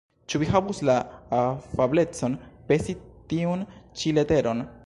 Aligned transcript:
Ĉu 0.33 0.39
vi 0.43 0.45
havus 0.53 0.79
la 0.89 0.95
afablecon 1.41 2.39
pesi 2.71 2.99
tiun 3.35 3.67
ĉi 4.01 4.19
leteron? 4.21 4.71